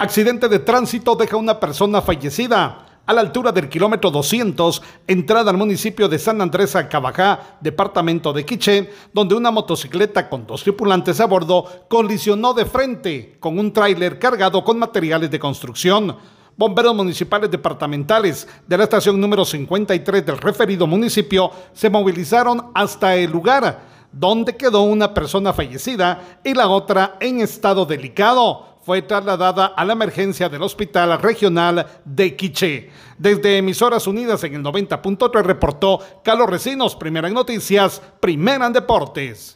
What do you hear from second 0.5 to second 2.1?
tránsito deja una persona